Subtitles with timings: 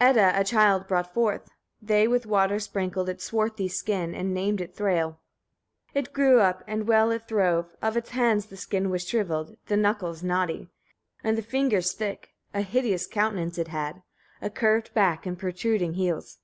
[0.00, 0.16] 7.
[0.16, 1.50] Edda a child brought forth:
[1.82, 5.16] they with water sprinkled its swarthy skin, and named it Thræl.
[5.96, 5.98] 8.
[6.06, 9.76] It grew up, and well it throve; of its hands the skin was shriveled, the
[9.76, 10.68] knuckles knotty,
[11.24, 14.02] and the fingers thick; a hideous countenance it had,
[14.40, 16.38] a curved back, and protruding heels.